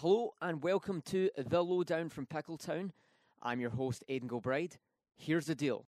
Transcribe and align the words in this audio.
Hello 0.00 0.32
and 0.40 0.62
welcome 0.62 1.02
to 1.02 1.28
The 1.36 1.62
Lowdown 1.62 2.08
from 2.08 2.24
Pickletown. 2.24 2.92
I'm 3.42 3.60
your 3.60 3.68
host, 3.68 4.02
Aidan 4.08 4.30
Gilbride. 4.30 4.78
Here's 5.14 5.44
the 5.44 5.54
deal. 5.54 5.84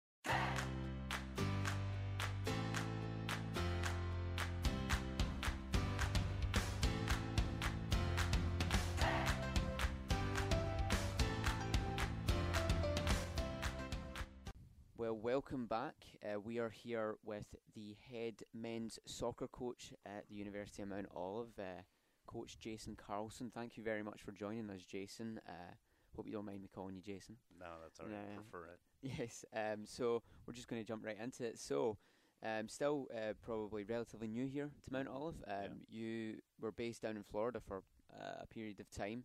Well, 14.98 15.16
welcome 15.16 15.68
back. 15.68 15.96
Uh, 16.22 16.38
we 16.42 16.60
are 16.60 16.70
here 16.70 17.16
with 17.24 17.46
the 17.74 17.96
head 18.12 18.44
men's 18.54 19.00
soccer 19.06 19.48
coach 19.48 19.94
at 20.06 20.28
the 20.28 20.36
University 20.36 20.84
of 20.84 20.90
Mount 20.90 21.08
Olive, 21.16 21.58
uh, 21.58 21.84
Coach 22.32 22.58
Jason 22.60 22.96
Carlson. 22.96 23.52
Thank 23.54 23.78
you 23.78 23.84
very 23.84 24.04
much 24.04 24.22
for 24.22 24.32
joining 24.32 24.70
us, 24.70 24.84
Jason. 24.84 25.40
Uh, 25.48 25.74
hope 26.16 26.28
you 26.28 26.34
don't 26.34 26.46
mind 26.46 26.62
me 26.62 26.70
calling 26.74 26.96
you 26.96 27.02
Jason. 27.02 27.36
No, 27.60 27.66
that's 27.84 28.00
all 28.00 28.06
right. 28.08 28.16
I 28.16 28.36
prefer 28.36 28.66
it. 28.66 28.80
Yes. 29.20 29.44
Um, 29.56 29.86
so 29.86 30.22
we're 30.46 30.54
just 30.54 30.68
going 30.68 30.80
to 30.82 30.88
jump 30.88 31.04
right 31.04 31.18
into 31.20 31.44
it. 31.44 31.58
So, 31.60 31.98
um, 32.44 32.68
still 32.70 33.08
uh, 33.16 33.34
probably 33.42 33.84
relatively 33.84 34.28
new 34.28 34.46
here 34.46 34.70
to 34.84 34.94
Mount 34.94 35.08
Olive. 35.08 35.44
Um, 35.48 35.54
Yeah. 35.90 36.00
You 36.00 36.36
were 36.60 36.72
based 36.72 37.02
down 37.02 37.18
in 37.18 37.24
Florida 37.24 37.60
for 37.60 37.82
uh, 38.14 38.42
a 38.44 38.48
period 38.48 38.80
of 38.80 38.90
time. 38.92 39.24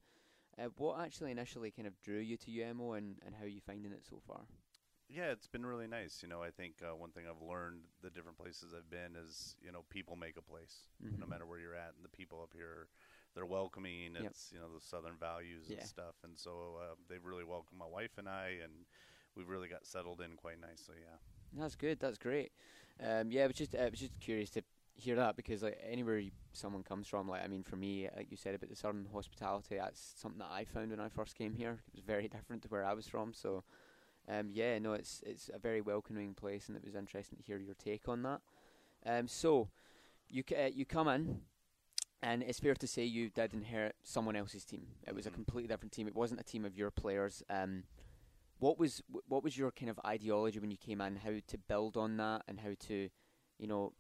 Uh, 0.59 0.69
what 0.79 0.99
actually 1.01 1.31
initially 1.31 1.71
kind 1.71 1.87
of 1.87 2.01
drew 2.01 2.19
you 2.21 2.39
to 2.39 2.51
UMO 2.51 2.95
and, 2.95 3.17
and 3.27 3.35
how 3.35 3.45
are 3.45 3.49
you 3.49 3.61
finding 3.61 3.93
it 3.93 4.03
so 4.09 4.19
far? 4.27 4.41
Yeah, 5.09 5.31
it's 5.31 5.47
been 5.47 5.65
really 5.67 5.87
nice. 5.87 6.21
You 6.23 6.29
know, 6.29 6.43
I 6.43 6.51
think 6.51 6.77
uh, 6.83 6.97
one 6.97 7.11
thing 7.11 7.25
I've 7.29 7.47
learned 7.47 7.83
the 8.03 8.09
different 8.11 8.39
places 8.39 8.73
I've 8.77 8.91
been 8.91 9.15
is, 9.15 9.55
you 9.61 9.71
know, 9.71 9.85
people 9.91 10.17
make 10.17 10.37
a 10.39 10.43
place, 10.43 10.89
no 11.01 11.27
Mhm. 11.27 11.29
matter 11.29 11.47
where 11.47 11.61
you're 11.61 11.75
at, 11.77 11.95
and 11.97 12.05
the 12.05 12.09
people 12.09 12.41
up 12.43 12.53
here, 12.55 12.89
they're 13.37 13.47
welcoming. 13.47 14.15
Yep. 14.15 14.25
It's 14.25 14.51
you 14.53 14.59
know 14.59 14.67
the 14.75 14.81
Southern 14.81 15.17
values 15.21 15.67
Yeah. 15.69 15.79
and 15.79 15.87
stuff, 15.87 16.17
and 16.25 16.33
so 16.37 16.81
uh, 16.81 16.95
they've 17.09 17.25
really 17.25 17.45
welcomed 17.45 17.79
my 17.79 17.87
wife 17.87 18.19
and 18.19 18.29
I, 18.29 18.57
and 18.65 18.73
we've 19.37 19.49
really 19.49 19.69
got 19.69 19.87
settled 19.87 20.21
in 20.21 20.35
quite 20.37 20.61
nicely. 20.61 20.97
Yeah. 21.01 21.19
That's 21.61 21.77
good. 21.77 22.01
That's 22.01 22.19
great. 22.19 22.51
Um, 23.01 23.31
yeah, 23.31 23.45
I 23.45 23.47
was 23.47 23.57
just 23.57 23.77
I 23.77 23.89
was 23.89 24.01
just 24.01 24.19
curious 24.19 24.51
to 24.51 24.63
hear 24.95 25.17
that 25.17 25.37
because 25.37 25.63
like 25.63 25.79
anywhere 25.87 26.19
you, 26.19 26.31
someone 26.55 26.83
comes 26.83 27.07
from, 27.07 27.29
like 27.29 27.45
I 27.45 27.49
mean, 27.49 27.63
for 27.63 27.77
me, 27.77 28.09
like 28.17 28.31
you 28.31 28.37
said 28.39 28.55
about 28.55 28.71
the 28.71 28.77
southern 28.77 29.07
hospitality, 29.13 29.77
that's 29.77 30.15
something 30.17 30.39
that 30.39 30.51
I 30.51 30.65
found 30.65 30.91
when 30.91 31.01
I 31.01 31.11
first 31.11 31.37
came 31.37 31.53
here. 31.53 31.83
It 31.89 31.95
was 31.97 32.05
very 32.05 32.29
different 32.37 32.63
to 32.63 32.69
where 32.69 32.85
I 32.85 32.95
was 32.95 33.07
from. 33.07 33.35
So, 33.35 33.63
um, 34.29 34.49
yeah, 34.51 34.79
no, 34.79 34.95
it's 34.95 35.23
it's 35.27 35.51
a 35.53 35.59
very 35.59 35.83
welcoming 35.83 36.33
place, 36.33 36.69
and 36.69 36.77
it 36.77 36.85
was 36.85 36.95
interesting 36.95 37.37
to 37.39 37.45
hear 37.45 37.59
your 37.59 37.75
take 37.75 38.09
on 38.09 38.23
that. 38.23 38.41
Um, 39.05 39.29
so, 39.29 39.69
you 40.31 40.43
uh, 40.59 40.71
you 40.73 40.87
come 40.87 41.09
in. 41.09 41.43
And 42.27 42.43
it's 42.43 42.59
fair 42.59 42.75
to 42.75 42.87
say 42.89 43.05
you 43.05 43.31
did 43.31 43.55
inherit 43.55 43.95
someone 44.03 44.35
else's 44.35 44.65
team. 44.65 44.89
It 45.07 45.15
was 45.15 45.27
a 45.27 45.31
Mhm. 45.31 45.35
completely 45.35 45.69
different 45.69 45.93
team. 45.93 46.09
It 46.09 46.15
wasn't 46.17 46.41
a 46.41 46.45
team 46.45 46.65
of 46.65 46.77
your 46.77 46.91
players. 46.91 47.45
Um, 47.49 47.85
what 48.59 48.79
was 48.81 49.01
what 49.29 49.45
was 49.45 49.57
your 49.57 49.71
kind 49.71 49.91
of 49.91 50.01
ideology 50.05 50.59
when 50.59 50.73
you 50.73 50.77
came 50.77 51.01
in? 51.01 51.17
How 51.17 51.39
to 51.39 51.59
build 51.59 51.97
on 51.97 52.17
that 52.17 52.43
and 52.49 52.59
how 52.59 52.75
to, 52.75 53.11
you 53.59 53.67
know, 53.69 53.93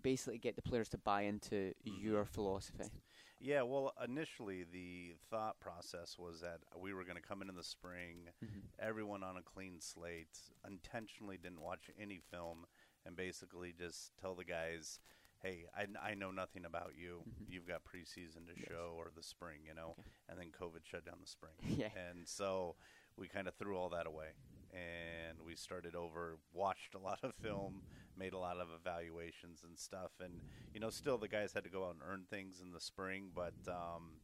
basically 0.00 0.38
get 0.38 0.56
the 0.56 0.62
players 0.62 0.88
to 0.90 0.98
buy 0.98 1.22
into 1.22 1.74
your 1.84 2.24
philosophy. 2.24 2.90
Yeah, 3.38 3.62
well, 3.62 3.92
initially 4.02 4.64
the 4.64 5.16
thought 5.28 5.60
process 5.60 6.18
was 6.18 6.40
that 6.40 6.60
we 6.78 6.94
were 6.94 7.04
going 7.04 7.16
to 7.20 7.28
come 7.28 7.42
in 7.42 7.50
in 7.50 7.56
the 7.56 7.62
spring, 7.62 8.30
Mhm. 8.42 8.62
everyone 8.78 9.22
on 9.22 9.36
a 9.36 9.42
clean 9.42 9.78
slate, 9.80 10.40
intentionally 10.66 11.36
didn't 11.36 11.60
watch 11.60 11.90
any 11.98 12.20
film, 12.20 12.66
and 13.04 13.14
basically 13.14 13.74
just 13.74 14.16
tell 14.16 14.34
the 14.34 14.44
guys, 14.44 15.00
hey, 15.44 15.66
I, 15.76 16.10
I 16.10 16.14
know 16.14 16.30
nothing 16.30 16.64
about 16.64 16.92
you. 16.96 17.22
Mhm. 17.28 17.52
You've 17.52 17.68
got 17.68 17.82
preseason 17.84 18.46
to 18.48 18.54
Yes. 18.56 18.66
show 18.68 18.94
or 18.96 19.10
the 19.14 19.22
spring, 19.22 19.58
you 19.66 19.74
know, 19.74 19.90
Okay. 19.98 20.08
and 20.30 20.38
then 20.38 20.50
COVID 20.50 20.84
shut 20.84 21.04
down 21.04 21.18
the 21.20 21.26
spring. 21.28 21.52
Yeah. 21.78 21.90
And 22.08 22.26
so 22.26 22.76
we 23.16 23.28
kind 23.28 23.46
of 23.46 23.54
threw 23.54 23.76
all 23.76 23.90
that 23.90 24.06
away. 24.06 24.30
And 24.72 25.38
we 25.44 25.54
started 25.54 25.94
over, 25.94 26.38
watched 26.52 26.94
a 26.94 26.98
lot 26.98 27.20
of 27.22 27.34
film, 27.36 27.82
made 28.16 28.32
a 28.32 28.38
lot 28.38 28.56
of 28.56 28.68
evaluations 28.74 29.62
and 29.62 29.78
stuff. 29.78 30.10
And, 30.18 30.40
you 30.72 30.80
know, 30.80 30.90
still 30.90 31.18
the 31.18 31.28
guys 31.28 31.52
had 31.52 31.62
to 31.64 31.70
go 31.70 31.84
out 31.86 31.90
and 31.94 32.02
earn 32.02 32.24
things 32.30 32.60
in 32.60 32.72
the 32.72 32.80
spring, 32.80 33.30
but 33.34 33.54
um, 33.68 34.14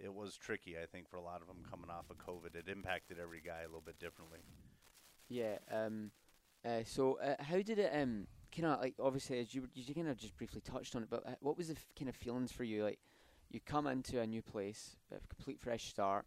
it 0.00 0.12
was 0.12 0.36
tricky, 0.36 0.76
I 0.82 0.86
think, 0.86 1.08
for 1.08 1.16
a 1.16 1.22
lot 1.22 1.42
of 1.42 1.46
them 1.46 1.62
coming 1.70 1.90
off 1.90 2.10
of 2.10 2.16
COVID. 2.18 2.56
It 2.56 2.68
impacted 2.68 3.18
every 3.20 3.40
guy 3.40 3.60
a 3.62 3.66
little 3.66 3.82
bit 3.84 3.98
differently. 4.00 4.40
Yeah. 5.28 5.58
Um. 5.70 6.10
Uh, 6.64 6.82
so 6.84 7.18
uh, 7.20 7.36
how 7.42 7.60
did 7.60 7.78
it 7.78 7.92
um 7.94 8.26
kind 8.54 8.72
of 8.72 8.80
like 8.80 8.94
obviously 9.00 9.40
as 9.40 9.54
you 9.54 9.68
you 9.74 9.94
kind 9.94 10.08
of 10.08 10.16
just 10.16 10.36
briefly 10.36 10.60
touched 10.60 10.94
on 10.96 11.02
it, 11.02 11.10
but 11.10 11.26
uh, 11.26 11.34
what 11.40 11.56
was 11.56 11.68
the 11.68 11.74
f- 11.74 11.86
kind 11.98 12.08
of 12.08 12.14
feelings 12.14 12.52
for 12.52 12.64
you 12.64 12.84
like? 12.84 12.98
You 13.50 13.60
come 13.60 13.86
into 13.86 14.20
a 14.20 14.26
new 14.26 14.42
place, 14.42 14.96
a 15.12 15.16
complete 15.28 15.60
fresh 15.60 15.84
start, 15.84 16.26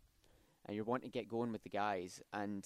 and 0.65 0.75
you're 0.75 0.85
wanting 0.85 1.09
to 1.09 1.17
get 1.17 1.27
going 1.27 1.51
with 1.51 1.63
the 1.63 1.69
guys, 1.69 2.21
and 2.33 2.65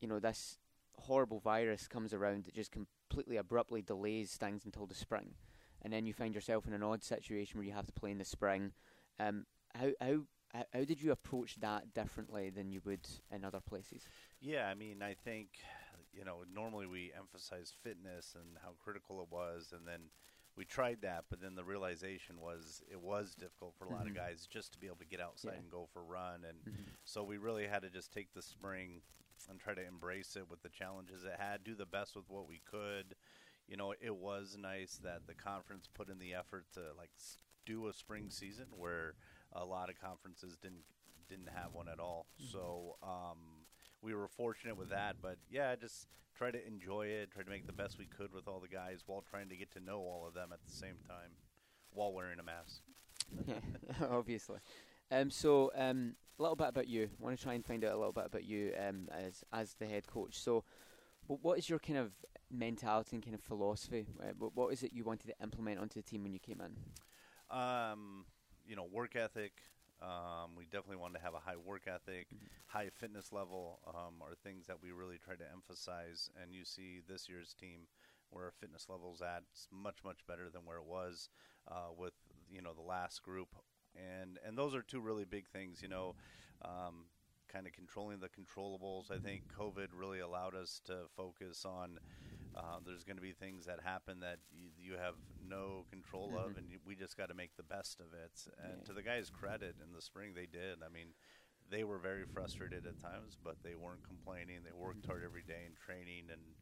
you 0.00 0.08
know 0.08 0.18
this 0.18 0.58
horrible 0.96 1.40
virus 1.40 1.88
comes 1.88 2.12
around 2.12 2.44
that 2.44 2.54
just 2.54 2.70
completely 2.70 3.36
abruptly 3.36 3.82
delays 3.82 4.36
things 4.36 4.64
until 4.64 4.86
the 4.86 4.94
spring, 4.94 5.34
and 5.82 5.92
then 5.92 6.06
you 6.06 6.12
find 6.12 6.34
yourself 6.34 6.66
in 6.66 6.72
an 6.72 6.82
odd 6.82 7.02
situation 7.02 7.58
where 7.58 7.66
you 7.66 7.72
have 7.72 7.86
to 7.86 7.92
play 7.92 8.10
in 8.10 8.18
the 8.18 8.24
spring. 8.24 8.72
Um, 9.18 9.46
how 9.74 9.90
how 10.00 10.20
how 10.52 10.64
how 10.72 10.84
did 10.84 11.02
you 11.02 11.12
approach 11.12 11.56
that 11.60 11.94
differently 11.94 12.50
than 12.50 12.70
you 12.70 12.80
would 12.84 13.08
in 13.30 13.44
other 13.44 13.60
places? 13.60 14.02
Yeah, 14.40 14.66
I 14.66 14.74
mean, 14.74 15.02
I 15.02 15.14
think, 15.14 15.48
you 16.12 16.24
know, 16.24 16.44
normally 16.52 16.86
we 16.86 17.12
emphasize 17.16 17.72
fitness 17.82 18.34
and 18.34 18.58
how 18.62 18.70
critical 18.82 19.20
it 19.22 19.28
was, 19.30 19.72
and 19.72 19.86
then 19.86 20.10
we 20.56 20.64
tried 20.64 21.00
that, 21.02 21.24
but 21.30 21.40
then 21.40 21.54
the 21.54 21.64
realization 21.64 22.38
was 22.40 22.82
it 22.90 23.00
was 23.00 23.34
difficult 23.34 23.74
for 23.78 23.86
a 23.86 23.90
lot 23.90 24.06
Mhm. 24.06 24.10
of 24.10 24.14
guys 24.14 24.46
just 24.46 24.72
to 24.72 24.78
be 24.78 24.86
able 24.86 24.96
to 24.98 25.06
get 25.06 25.20
outside 25.20 25.54
Yeah. 25.54 25.60
and 25.60 25.70
go 25.70 25.86
for 25.92 26.00
a 26.00 26.04
run, 26.04 26.44
and 26.44 26.58
Mhm. 26.66 26.86
so 27.04 27.22
we 27.24 27.38
really 27.38 27.66
had 27.66 27.82
to 27.82 27.90
just 27.90 28.12
take 28.12 28.32
the 28.34 28.42
spring 28.42 29.02
and 29.48 29.58
try 29.58 29.74
to 29.74 29.84
embrace 29.84 30.36
it 30.36 30.48
with 30.48 30.62
the 30.62 30.68
challenges 30.68 31.24
it 31.24 31.34
had, 31.38 31.64
do 31.64 31.74
the 31.74 31.86
best 31.86 32.14
with 32.14 32.28
what 32.28 32.46
we 32.46 32.60
could. 32.60 33.16
You 33.66 33.76
know, 33.76 33.92
it 34.00 34.14
was 34.14 34.56
nice 34.56 34.98
that 34.98 35.26
the 35.26 35.34
conference 35.34 35.88
put 35.88 36.08
in 36.10 36.18
the 36.18 36.34
effort 36.34 36.66
to 36.74 36.92
like 36.96 37.10
do 37.64 37.88
a 37.88 37.92
spring 37.92 38.30
season 38.30 38.66
where 38.76 39.14
a 39.52 39.64
lot 39.64 39.88
of 39.88 39.98
conferences 40.00 40.56
didn't 40.58 40.84
didn't 41.28 41.48
have 41.48 41.72
one 41.72 41.88
at 41.88 41.98
all. 41.98 42.26
So 42.36 42.98
um, 43.02 43.61
we 44.02 44.14
were 44.14 44.28
fortunate 44.28 44.76
with 44.76 44.90
that, 44.90 45.16
but 45.22 45.36
yeah, 45.50 45.74
just 45.76 46.08
try 46.36 46.50
to 46.50 46.66
enjoy 46.66 47.06
it, 47.06 47.30
try 47.30 47.42
to 47.42 47.50
make 47.50 47.66
the 47.66 47.72
best 47.72 47.98
we 47.98 48.06
could 48.06 48.32
with 48.34 48.48
all 48.48 48.60
the 48.60 48.68
guys 48.68 49.02
while 49.06 49.22
trying 49.28 49.48
to 49.48 49.56
get 49.56 49.70
to 49.72 49.80
know 49.80 50.00
all 50.00 50.26
of 50.26 50.34
them 50.34 50.50
at 50.52 50.58
the 50.64 50.72
same 50.72 50.96
time 51.06 51.30
while 51.90 52.12
wearing 52.12 52.38
a 52.38 52.42
mask. 52.42 52.82
Yeah, 53.46 53.54
obviously. 54.10 54.58
Um, 55.10 55.30
so, 55.30 55.70
um, 55.76 56.16
a 56.38 56.42
little 56.42 56.56
bit 56.56 56.68
about 56.68 56.88
you. 56.88 57.04
I 57.04 57.22
want 57.24 57.36
to 57.36 57.42
try 57.42 57.54
and 57.54 57.64
find 57.64 57.84
out 57.84 57.92
a 57.92 57.96
little 57.96 58.12
bit 58.12 58.26
about 58.26 58.44
you 58.44 58.72
um, 58.88 59.08
as 59.12 59.44
as 59.52 59.74
the 59.74 59.86
head 59.86 60.06
coach. 60.06 60.38
So, 60.40 60.64
wh- 61.26 61.44
what 61.44 61.58
is 61.58 61.68
your 61.68 61.78
kind 61.78 61.98
of 61.98 62.12
mentality 62.50 63.16
and 63.16 63.22
kind 63.22 63.34
of 63.34 63.42
philosophy? 63.42 64.06
Uh, 64.20 64.32
wh- 64.32 64.56
what 64.56 64.72
is 64.72 64.82
it 64.82 64.92
you 64.92 65.04
wanted 65.04 65.28
to 65.28 65.34
implement 65.42 65.78
onto 65.78 66.00
the 66.00 66.08
team 66.08 66.22
when 66.22 66.32
you 66.32 66.40
came 66.40 66.60
in? 66.60 67.56
Um, 67.56 68.24
you 68.66 68.74
know, 68.74 68.86
work 68.90 69.14
ethic. 69.14 69.52
Um, 70.02 70.50
we 70.56 70.64
definitely 70.64 70.96
wanted 70.96 71.18
to 71.18 71.24
have 71.24 71.34
a 71.34 71.38
high 71.38 71.56
work 71.56 71.82
ethic, 71.86 72.26
high 72.66 72.90
fitness 72.90 73.32
level 73.32 73.78
um, 73.86 74.14
are 74.20 74.34
things 74.42 74.66
that 74.66 74.82
we 74.82 74.90
really 74.90 75.18
try 75.18 75.34
to 75.36 75.44
emphasize. 75.52 76.30
And 76.42 76.52
you 76.52 76.64
see 76.64 77.00
this 77.08 77.28
year's 77.28 77.54
team 77.54 77.86
where 78.30 78.46
our 78.46 78.52
fitness 78.60 78.86
levels 78.88 79.22
at 79.22 79.42
it's 79.52 79.68
much 79.70 79.98
much 80.04 80.26
better 80.26 80.48
than 80.50 80.62
where 80.64 80.78
it 80.78 80.86
was 80.86 81.28
uh, 81.70 81.92
with 81.96 82.14
you 82.50 82.62
know 82.62 82.72
the 82.74 82.82
last 82.82 83.22
group. 83.22 83.48
And 83.94 84.38
and 84.46 84.56
those 84.58 84.74
are 84.74 84.82
two 84.82 85.00
really 85.00 85.24
big 85.24 85.48
things. 85.48 85.82
You 85.82 85.88
know. 85.88 86.14
Um, 86.64 87.06
Kind 87.52 87.66
of 87.66 87.74
controlling 87.74 88.18
the 88.20 88.30
controllables. 88.30 89.10
I 89.10 89.18
think 89.18 89.42
COVID 89.58 89.88
really 89.94 90.20
allowed 90.20 90.54
us 90.54 90.80
to 90.86 91.00
focus 91.14 91.66
on. 91.66 91.98
Uh, 92.54 92.78
there's 92.84 93.02
going 93.04 93.16
to 93.16 93.22
be 93.22 93.32
things 93.32 93.64
that 93.64 93.80
happen 93.80 94.20
that 94.20 94.38
you, 94.50 94.68
you 94.78 94.92
have 94.98 95.14
no 95.40 95.86
control 95.88 96.36
of, 96.36 96.52
Mhm. 96.52 96.58
and 96.58 96.66
we 96.84 96.94
just 96.94 97.16
got 97.16 97.28
to 97.28 97.34
make 97.34 97.56
the 97.56 97.62
best 97.62 97.98
of 98.00 98.12
it. 98.12 98.46
And 98.58 98.78
Yeah. 98.78 98.84
to 98.84 98.92
the 98.92 99.02
guys' 99.02 99.30
credit, 99.30 99.76
in 99.82 99.92
the 99.92 100.02
spring 100.02 100.34
they 100.34 100.46
did. 100.46 100.82
I 100.82 100.88
mean, 100.88 101.14
they 101.70 101.82
were 101.84 101.98
very 101.98 102.26
frustrated 102.26 102.84
at 102.86 102.98
times, 102.98 103.36
but 103.42 103.62
they 103.62 103.74
weren't 103.74 104.02
complaining. 104.02 104.64
They 104.64 104.72
worked 104.72 105.06
hard 105.06 105.22
every 105.24 105.42
day 105.42 105.64
in 105.64 105.74
training, 105.74 106.28
and 106.30 106.56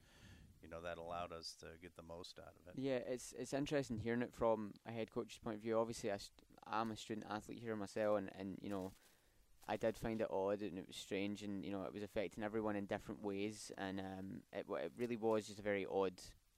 you 0.63 0.69
know 0.69 0.81
that 0.83 0.99
allowed 0.99 1.33
us 1.33 1.55
to 1.57 1.67
get 1.81 1.97
the 1.97 2.03
most 2.03 2.39
out 2.39 2.55
of 2.55 2.69
it. 2.69 2.79
Yeah, 2.79 2.99
it's 2.99 3.33
it's 3.33 3.53
interesting 3.53 3.99
hearing 3.99 4.23
it 4.23 4.33
from 4.33 4.75
a 4.87 4.93
head 4.93 5.11
coach's 5.11 5.39
point 5.39 5.57
of 5.57 5.63
view. 5.63 5.77
Obviously, 5.79 6.13
I 6.13 6.19
st- 6.19 6.47
I'm 6.67 6.91
a 6.93 6.97
student 6.97 7.27
athlete 7.29 7.59
here 7.61 7.75
myself, 7.75 8.19
and, 8.19 8.31
and 8.39 8.59
you 8.63 8.69
know, 8.69 8.93
I 9.71 9.77
did 9.77 9.97
find 9.97 10.21
it 10.21 10.29
odd 10.31 10.63
and 10.63 10.79
it 10.79 10.87
was 10.89 10.97
strange, 10.97 11.43
and 11.43 11.65
you 11.65 11.73
know, 11.73 11.85
it 11.85 11.95
was 11.95 12.03
affecting 12.03 12.45
everyone 12.45 12.77
in 12.77 12.87
different 12.87 13.23
ways, 13.25 13.73
and 13.79 14.01
um, 14.01 14.43
it 14.53 14.67
wa- 14.69 14.79
it 14.79 14.93
really 14.99 15.17
was 15.17 15.47
just 15.47 15.61
a 15.61 15.63
very 15.63 15.87
odd 15.91 16.15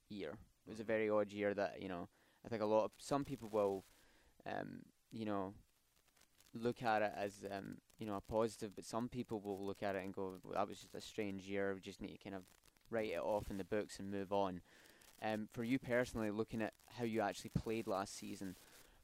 year. 0.09 0.31
It 0.67 0.71
was 0.71 0.81
a 0.81 0.85
very 0.85 1.09
odd 1.09 1.31
year 1.31 1.53
that 1.53 1.81
you 1.81 1.89
know, 1.89 2.09
I 2.45 2.49
think 2.49 2.63
a 2.63 2.67
lot 2.67 2.85
of 2.85 2.91
some 2.97 3.23
people 3.25 3.49
will, 3.49 3.85
um, 4.47 4.81
you 5.11 5.25
know, 5.25 5.53
look 6.53 6.83
at 6.83 7.01
it 7.01 7.11
as 7.15 7.43
um, 7.51 7.77
you 7.97 8.05
know 8.05 8.15
a 8.15 8.21
positive, 8.21 8.75
but 8.75 8.85
some 8.85 9.09
people 9.09 9.39
will 9.41 9.65
look 9.65 9.83
at 9.83 9.95
it 9.95 10.03
and 10.03 10.13
go, 10.13 10.35
well, 10.43 10.53
"That 10.55 10.67
was 10.67 10.79
just 10.79 10.95
a 10.95 11.01
strange 11.01 11.43
year. 11.43 11.73
We 11.73 11.81
just 11.81 12.01
need 12.01 12.17
to 12.17 12.23
kind 12.23 12.35
of 12.35 12.43
write 12.89 13.11
it 13.11 13.19
off 13.19 13.49
in 13.49 13.57
the 13.57 13.63
books 13.63 13.99
and 13.99 14.11
move 14.11 14.31
on." 14.31 14.61
Um, 15.21 15.47
for 15.53 15.63
you 15.63 15.79
personally, 15.79 16.31
looking 16.31 16.61
at 16.61 16.73
how 16.97 17.05
you 17.05 17.21
actually 17.21 17.51
played 17.57 17.87
last 17.87 18.17
season, 18.17 18.55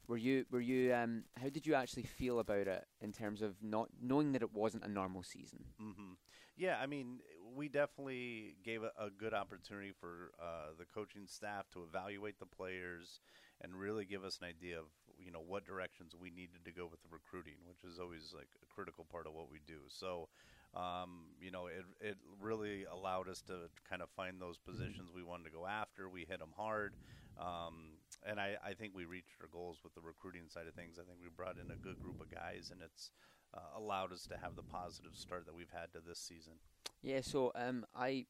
Were 0.06 0.16
you 0.16 0.44
were 0.50 0.60
you 0.60 0.92
um 0.94 1.24
how 1.36 1.48
did 1.48 1.66
you 1.66 1.74
actually 1.74 2.02
feel 2.04 2.38
about 2.40 2.66
it 2.66 2.84
in 3.00 3.12
terms 3.12 3.42
of 3.42 3.62
not 3.62 3.88
knowing 4.00 4.32
that 4.32 4.42
it 4.42 4.52
wasn't 4.52 4.84
a 4.84 4.88
normal 4.88 5.22
season? 5.22 5.64
hmm 5.78 6.12
Yeah, 6.56 6.78
I 6.80 6.86
mean, 6.86 7.20
we 7.54 7.68
definitely 7.68 8.56
gave 8.64 8.82
a, 8.82 8.92
a 8.98 9.10
good 9.10 9.34
opportunity 9.34 9.92
for 9.98 10.32
uh, 10.40 10.72
the 10.78 10.84
coaching 10.84 11.26
staff 11.26 11.68
to 11.72 11.82
evaluate 11.82 12.38
the 12.38 12.46
players 12.46 13.20
and 13.60 13.74
really 13.74 14.04
give 14.04 14.24
us 14.24 14.38
an 14.40 14.48
idea 14.48 14.78
of 14.78 14.86
you 15.18 15.30
know 15.30 15.40
what 15.40 15.64
directions 15.64 16.14
we 16.18 16.30
needed 16.30 16.64
to 16.64 16.72
go 16.72 16.86
with 16.90 17.02
the 17.02 17.08
recruiting, 17.10 17.56
which 17.66 17.84
is 17.84 17.98
always 17.98 18.32
like 18.36 18.48
a 18.62 18.66
critical 18.74 19.04
part 19.10 19.26
of 19.26 19.32
what 19.34 19.50
we 19.50 19.60
do. 19.66 19.80
So, 19.88 20.28
um, 20.74 21.34
you 21.40 21.50
know, 21.50 21.66
it 21.66 21.84
it 22.00 22.16
really 22.40 22.84
allowed 22.84 23.28
us 23.28 23.42
to 23.42 23.68
kind 23.88 24.02
of 24.02 24.10
find 24.10 24.40
those 24.40 24.58
positions 24.58 25.10
we 25.14 25.22
wanted 25.22 25.44
to 25.44 25.50
go 25.50 25.66
after. 25.66 26.08
We 26.08 26.26
hit 26.28 26.40
them 26.40 26.52
hard. 26.56 26.94
Um, 27.38 27.99
and 28.26 28.40
I, 28.40 28.56
I 28.64 28.74
think 28.74 28.94
we 28.94 29.04
reached 29.04 29.36
our 29.40 29.48
goals 29.48 29.78
with 29.82 29.94
the 29.94 30.00
recruiting 30.00 30.48
side 30.48 30.66
of 30.66 30.74
things. 30.74 30.98
I 30.98 31.04
think 31.04 31.18
we 31.22 31.28
brought 31.34 31.56
in 31.56 31.70
a 31.70 31.76
good 31.76 32.00
group 32.00 32.20
of 32.20 32.30
guys, 32.30 32.70
and 32.72 32.80
it's 32.82 33.10
uh, 33.54 33.78
allowed 33.78 34.12
us 34.12 34.26
to 34.26 34.36
have 34.36 34.56
the 34.56 34.62
positive 34.62 35.14
start 35.14 35.46
that 35.46 35.54
we've 35.54 35.72
had 35.72 35.92
to 35.92 35.98
this 36.06 36.18
season. 36.18 36.54
Yeah, 37.02 37.20
so 37.22 37.52
um, 37.54 37.86
I, 37.94 38.26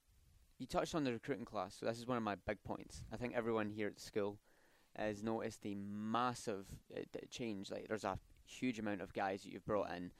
you 0.58 0.66
touched 0.66 0.94
on 0.94 1.04
the 1.04 1.12
recruiting 1.12 1.44
class, 1.44 1.76
so 1.78 1.86
this 1.86 1.98
is 1.98 2.06
one 2.06 2.16
of 2.16 2.22
my 2.22 2.36
big 2.46 2.62
points. 2.62 3.02
I 3.12 3.16
think 3.16 3.34
everyone 3.34 3.70
here 3.70 3.88
at 3.88 4.00
school 4.00 4.38
has 4.96 5.22
noticed 5.22 5.62
the 5.62 5.74
massive 5.74 6.66
uh, 6.96 7.00
change. 7.30 7.70
Like, 7.70 7.88
there's 7.88 8.04
a 8.04 8.18
huge 8.44 8.78
amount 8.78 9.02
of 9.02 9.12
guys 9.12 9.42
that 9.42 9.52
you've 9.52 9.64
brought 9.64 9.90
in. 9.92 10.12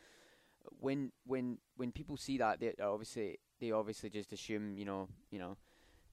When 0.78 1.10
when 1.24 1.56
when 1.76 1.90
people 1.90 2.18
see 2.18 2.36
that, 2.36 2.60
they 2.60 2.74
obviously 2.82 3.38
they 3.60 3.72
obviously 3.72 4.10
just 4.10 4.30
assume 4.30 4.76
you 4.76 4.84
know 4.84 5.08
you 5.30 5.38
know 5.38 5.56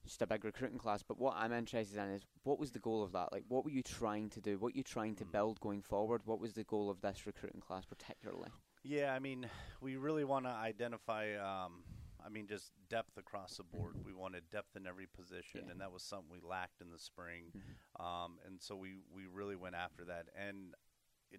just 0.04 0.22
a 0.22 0.26
big 0.26 0.44
recruiting 0.44 0.78
class. 0.78 1.02
But 1.02 1.18
what 1.18 1.34
I'm 1.36 1.52
interested 1.52 1.98
in 1.98 2.10
is 2.10 2.22
what 2.44 2.58
was 2.58 2.70
the 2.72 2.78
goal 2.78 3.02
of 3.02 3.12
that? 3.12 3.32
Like, 3.32 3.44
what 3.48 3.64
were 3.64 3.70
you 3.70 3.82
trying 3.82 4.30
to 4.30 4.40
do? 4.40 4.58
What 4.58 4.74
you 4.76 4.82
trying 4.82 5.14
to 5.16 5.24
Mm. 5.24 5.32
build 5.32 5.60
going 5.60 5.82
forward? 5.82 6.22
What 6.24 6.40
was 6.40 6.54
the 6.54 6.64
goal 6.64 6.90
of 6.90 7.00
this 7.00 7.26
recruiting 7.26 7.60
class 7.60 7.84
particularly? 7.84 8.50
Yeah, 8.82 9.12
I 9.14 9.18
mean, 9.18 9.48
we 9.80 9.96
really 9.96 10.24
want 10.24 10.46
to 10.46 10.50
identify. 10.52 11.34
Um, 11.36 11.84
I 12.24 12.30
mean, 12.30 12.46
just 12.46 12.72
depth 12.88 13.16
across 13.16 13.56
the 13.56 13.62
board. 13.62 14.04
We 14.04 14.12
wanted 14.12 14.50
depth 14.50 14.76
in 14.76 14.86
every 14.86 15.06
position, 15.06 15.62
Yeah. 15.66 15.70
and 15.72 15.80
that 15.80 15.92
was 15.92 16.02
something 16.02 16.30
we 16.30 16.40
lacked 16.40 16.80
in 16.80 16.90
the 16.90 16.98
spring. 16.98 17.52
Mhm. 17.52 18.04
Um, 18.04 18.38
and 18.44 18.60
so 18.60 18.76
we 18.76 18.98
we 19.10 19.26
really 19.26 19.56
went 19.56 19.74
after 19.76 20.04
that 20.06 20.28
and 20.34 20.74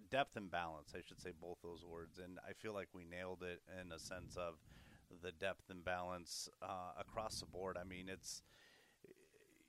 depth 0.08 0.36
and 0.36 0.50
balance. 0.50 0.94
I 0.94 1.00
should 1.00 1.20
say 1.20 1.32
both 1.32 1.60
those 1.62 1.84
words. 1.84 2.18
And 2.18 2.38
I 2.40 2.52
feel 2.52 2.72
like 2.72 2.88
we 2.94 3.04
nailed 3.04 3.42
it 3.42 3.62
in 3.80 3.90
a 3.92 3.98
sense 3.98 4.36
of 4.36 4.58
the 5.22 5.32
depth 5.32 5.70
and 5.70 5.84
balance 5.84 6.48
uh, 6.62 6.92
across 6.98 7.40
the 7.40 7.46
board. 7.46 7.76
I 7.80 7.84
mean, 7.84 8.08
it's 8.08 8.42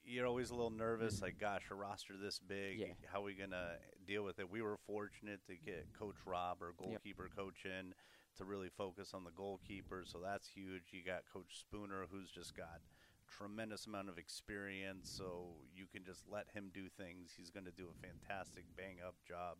you're 0.03 0.25
always 0.25 0.49
a 0.49 0.55
little 0.55 0.71
nervous, 0.71 1.21
like, 1.21 1.37
gosh, 1.39 1.63
a 1.69 1.75
roster 1.75 2.13
this 2.17 2.39
big, 2.39 2.79
Yeah. 2.79 2.87
how 3.11 3.21
are 3.21 3.23
we 3.25 3.35
gonna 3.35 3.77
deal 4.05 4.23
with 4.23 4.39
it? 4.39 4.49
We 4.49 4.61
were 4.61 4.77
fortunate 4.87 5.45
to 5.47 5.55
get 5.55 5.87
Coach 5.97 6.15
Rob, 6.25 6.57
our 6.61 6.73
goalkeeper 6.73 7.29
coach, 7.35 7.65
in 7.65 7.93
to 8.37 8.45
really 8.45 8.69
focus 8.69 9.13
on 9.13 9.23
the 9.23 9.31
goalkeeper, 9.31 10.03
so 10.05 10.19
that's 10.19 10.47
huge. 10.47 10.83
You 10.91 11.03
got 11.05 11.23
Coach 11.31 11.59
Spooner, 11.59 12.07
who's 12.11 12.31
just 12.31 12.55
got 12.55 12.81
tremendous 13.29 13.85
amount 13.85 14.09
of 14.09 14.17
experience, 14.17 15.09
so 15.09 15.53
you 15.73 15.85
can 15.85 16.03
just 16.03 16.23
let 16.27 16.47
him 16.53 16.71
do 16.73 16.89
things. 16.89 17.31
He's 17.37 17.49
going 17.51 17.65
to 17.65 17.71
do 17.71 17.87
a 17.89 18.05
fantastic 18.05 18.65
bang 18.75 18.97
up 19.05 19.15
job. 19.27 19.57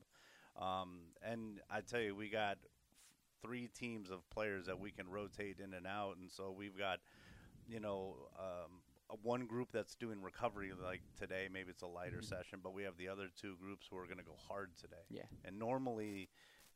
Um, 0.60 1.14
and 1.22 1.62
I 1.70 1.82
tell 1.82 2.02
you, 2.02 2.16
we 2.16 2.30
got 2.30 2.58
three 3.42 3.68
teams 3.68 4.10
of 4.12 4.28
players 4.30 4.66
that 4.68 4.80
we 4.80 4.92
can 4.92 5.10
rotate 5.10 5.60
in 5.60 5.74
and 5.74 5.88
out, 5.88 6.18
and 6.18 6.32
so 6.32 6.52
we've 6.52 6.78
got, 6.78 7.00
you 7.68 7.80
know, 7.80 8.16
um, 8.40 8.82
one 9.24 9.46
group 9.46 9.70
that's 9.74 9.96
doing 9.96 10.22
recovery 10.22 10.72
like 10.74 11.02
today. 11.20 11.50
Maybe 11.52 11.70
it's 11.72 11.82
a 11.82 11.88
lighter 11.88 12.20
Mhm. 12.22 12.26
session, 12.26 12.60
but 12.64 12.74
we 12.74 12.84
have 12.84 12.98
the 12.98 13.10
other 13.10 13.28
two 13.36 13.58
groups 13.58 13.88
who 13.88 13.98
are 13.98 14.06
going 14.06 14.18
to 14.20 14.24
go 14.24 14.36
hard 14.48 14.78
today. 14.78 15.04
Yeah. 15.10 15.26
And 15.44 15.60
normally, 15.60 16.30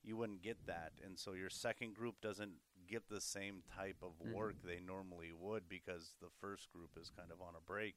you 0.03 0.17
wouldn't 0.17 0.41
get 0.41 0.65
that, 0.65 0.93
and 1.03 1.17
so 1.17 1.33
your 1.33 1.49
second 1.49 1.95
group 1.95 2.19
doesn't 2.21 2.59
get 2.87 3.07
the 3.09 3.21
same 3.21 3.63
type 3.63 4.03
of 4.03 4.19
Mhm. 4.19 4.33
work 4.33 4.61
they 4.61 4.79
normally 4.79 5.31
would 5.33 5.67
because 5.67 6.13
the 6.19 6.29
first 6.29 6.69
group 6.71 6.95
is 6.97 7.09
kind 7.09 7.31
of 7.31 7.41
on 7.41 7.55
a 7.55 7.61
break 7.61 7.95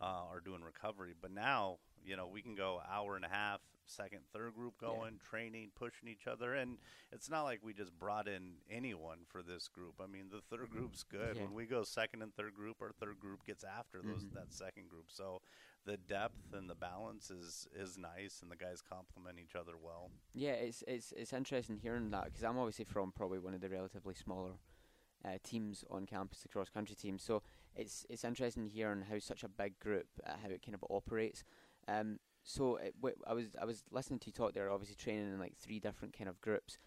uh, 0.00 0.26
or 0.28 0.40
doing 0.40 0.62
recovery. 0.64 1.12
But 1.14 1.30
now, 1.30 1.78
you 2.02 2.16
know, 2.16 2.26
we 2.26 2.42
can 2.42 2.56
go 2.56 2.80
hour 2.80 3.14
and 3.14 3.24
a 3.24 3.28
half, 3.28 3.60
second, 3.86 4.20
third 4.32 4.54
group 4.54 4.74
Yeah. 4.80 4.88
going, 4.88 5.18
training, 5.18 5.70
pushing 5.74 6.08
each 6.08 6.26
other, 6.26 6.54
and 6.54 6.78
it's 7.12 7.28
not 7.30 7.42
like 7.42 7.60
we 7.62 7.72
just 7.74 7.98
brought 7.98 8.26
in 8.28 8.56
anyone 8.70 9.24
for 9.26 9.42
this 9.42 9.68
group. 9.68 10.00
I 10.00 10.06
mean, 10.06 10.28
the 10.30 10.40
third 10.40 10.70
group's 10.70 11.02
good. 11.02 11.36
Yeah. 11.36 11.42
When 11.42 11.54
we 11.54 11.66
go 11.66 11.82
second 11.84 12.22
and 12.22 12.34
third 12.34 12.54
group, 12.54 12.80
our 12.80 12.92
third 12.92 13.18
group 13.20 13.44
gets 13.44 13.64
after 13.64 14.02
those 14.02 14.24
Mhm. 14.24 14.32
that 14.34 14.52
second 14.52 14.88
group. 14.88 15.10
So 15.10 15.42
the 15.84 15.96
depth 15.96 16.52
and 16.52 16.68
the 16.68 16.74
balance 16.74 17.30
is 17.30 17.66
is 17.72 17.98
nice, 17.98 18.40
and 18.42 18.50
the 18.50 18.56
guys 18.56 18.80
complement 18.82 19.38
each 19.38 19.54
other 19.54 19.76
well. 19.76 20.10
Yeah, 20.32 20.52
it's 20.52 20.82
it's 20.86 21.12
it's 21.12 21.32
interesting 21.32 21.76
hearing 21.76 22.10
that 22.10 22.24
because 22.24 22.42
I'm 22.44 22.58
obviously 22.58 22.84
from 22.86 23.12
probably 23.12 23.38
one 23.38 23.54
of 23.54 23.60
the 23.60 23.68
relatively 23.68 24.14
smaller 24.14 24.58
uh, 25.24 25.38
teams 25.42 25.84
on 25.90 26.04
campus, 26.04 26.42
the 26.42 26.48
cross 26.48 26.68
country 26.68 26.94
team. 26.94 27.18
So 27.18 27.42
it's 27.74 28.04
it's 28.10 28.24
interesting 28.24 28.66
hearing 28.66 29.02
how 29.02 29.18
such 29.18 29.42
a 29.42 29.48
big 29.48 29.78
group, 29.80 30.06
uh, 30.24 30.36
how 30.42 30.48
it 30.50 30.62
kind 30.62 30.74
of 30.74 30.84
operates. 30.90 31.44
Um, 31.88 32.18
so 32.44 32.76
it, 32.76 32.94
w- 33.00 33.16
I 33.26 33.32
was 33.32 33.46
I 33.60 33.64
was 33.64 33.82
listening 33.90 34.20
to 34.20 34.26
you 34.26 34.32
talk 34.32 34.52
there, 34.52 34.70
obviously 34.70 34.94
training 34.94 35.32
in 35.32 35.40
like 35.40 35.56
three 35.56 35.80
different 35.80 36.16
kind 36.16 36.28
of 36.28 36.40
groups. 36.40 36.78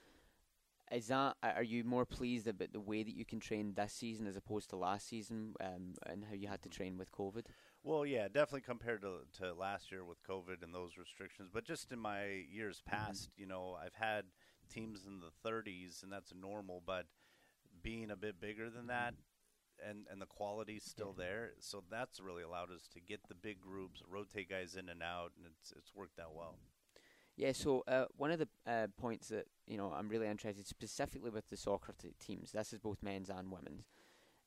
Is 0.89 1.07
that 1.07 1.35
are 1.43 1.63
you 1.63 1.83
more 1.83 2.05
pleased 2.05 2.47
about 2.47 2.71
the 2.71 2.79
way 2.79 3.03
that 3.03 3.13
you 3.13 3.25
can 3.25 3.41
train 3.41 3.73
this 3.75 3.91
season 3.91 4.25
as 4.25 4.37
opposed 4.37 4.69
to 4.69 4.77
last 4.77 5.09
season, 5.09 5.53
um, 5.59 5.95
and 6.05 6.23
how 6.23 6.33
you 6.33 6.47
had 6.47 6.61
to 6.61 6.69
train 6.69 6.97
with 6.97 7.11
COVID? 7.11 7.43
Well, 7.83 8.05
yeah, 8.05 8.27
definitely 8.27 8.61
compared 8.61 9.01
to 9.01 9.19
to 9.39 9.53
last 9.53 9.91
year 9.91 10.05
with 10.05 10.23
COVID 10.23 10.63
and 10.63 10.73
those 10.73 10.97
restrictions. 10.97 11.49
But 11.51 11.65
just 11.65 11.91
in 11.91 11.99
my 11.99 12.25
years 12.49 12.81
past, 12.85 13.31
you 13.35 13.45
know, 13.45 13.75
I've 13.83 13.95
had 13.95 14.25
teams 14.69 15.05
in 15.05 15.19
the 15.19 15.49
30s, 15.49 16.03
and 16.03 16.11
that's 16.11 16.33
normal. 16.33 16.81
But 16.85 17.07
being 17.81 18.11
a 18.11 18.15
bit 18.15 18.39
bigger 18.39 18.69
than 18.69 18.87
that, 18.87 19.15
and 19.87 20.07
and 20.11 20.21
the 20.21 20.25
quality's 20.25 20.83
still 20.83 21.13
Yeah. 21.17 21.25
there, 21.25 21.53
so 21.59 21.83
that's 21.89 22.19
really 22.19 22.43
allowed 22.43 22.71
us 22.71 22.87
to 22.93 22.99
get 23.01 23.27
the 23.27 23.35
big 23.35 23.59
groups, 23.61 24.01
rotate 24.07 24.49
guys 24.49 24.75
in 24.75 24.89
and 24.89 25.01
out, 25.03 25.33
and 25.37 25.45
it's 25.47 25.71
it's 25.71 25.93
worked 25.95 26.19
out 26.19 26.35
well. 26.35 26.59
Yeah, 27.35 27.51
so 27.51 27.83
uh, 27.87 28.05
one 28.17 28.31
of 28.31 28.39
the 28.39 28.47
uh, 28.65 28.87
points 28.97 29.27
that 29.29 29.47
you 29.67 29.77
know 29.77 29.91
I'm 29.93 30.09
really 30.09 30.27
interested 30.27 30.65
specifically 30.67 31.29
with 31.29 31.49
the 31.49 31.57
soccer 31.57 31.93
t- 31.97 32.13
teams. 32.19 32.51
This 32.51 32.73
is 32.73 32.79
both 32.79 33.03
men's 33.03 33.29
and 33.29 33.51
women's. 33.51 33.87